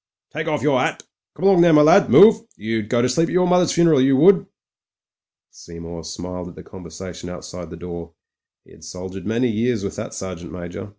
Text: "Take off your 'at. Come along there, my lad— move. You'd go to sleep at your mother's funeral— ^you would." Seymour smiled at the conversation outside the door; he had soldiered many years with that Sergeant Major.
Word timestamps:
"Take 0.33 0.47
off 0.47 0.63
your 0.63 0.79
'at. 0.81 1.03
Come 1.35 1.45
along 1.45 1.61
there, 1.61 1.73
my 1.73 1.83
lad— 1.83 2.09
move. 2.09 2.41
You'd 2.57 2.89
go 2.89 3.03
to 3.03 3.07
sleep 3.07 3.27
at 3.29 3.33
your 3.33 3.45
mother's 3.45 3.71
funeral— 3.71 3.99
^you 3.99 4.17
would." 4.19 4.47
Seymour 5.51 6.03
smiled 6.05 6.47
at 6.47 6.55
the 6.55 6.63
conversation 6.63 7.29
outside 7.29 7.69
the 7.69 7.77
door; 7.77 8.15
he 8.65 8.71
had 8.71 8.83
soldiered 8.83 9.27
many 9.27 9.51
years 9.51 9.83
with 9.83 9.97
that 9.97 10.15
Sergeant 10.15 10.51
Major. 10.53 10.89